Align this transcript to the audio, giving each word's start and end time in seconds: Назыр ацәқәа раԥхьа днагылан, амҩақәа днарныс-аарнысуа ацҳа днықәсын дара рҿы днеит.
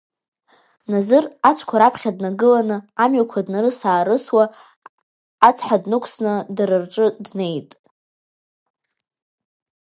Назыр 0.91 1.25
ацәқәа 1.49 1.75
раԥхьа 1.81 2.15
днагылан, 2.17 2.69
амҩақәа 3.03 3.45
днарныс-аарнысуа 3.45 4.43
ацҳа 5.47 5.77
днықәсын 5.83 6.27
дара 6.55 6.75
рҿы 6.83 7.05
днеит. 7.25 7.69